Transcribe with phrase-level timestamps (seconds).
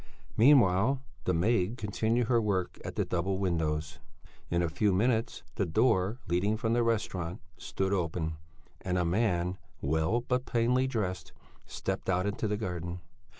[0.35, 3.99] Meanwhile, the maid continued her work at the double windows;
[4.49, 8.37] in a few minutes the door leading from the restaurant stood open,
[8.81, 11.33] and a man, well but plainly dressed,
[11.67, 12.99] stepped out into the garden.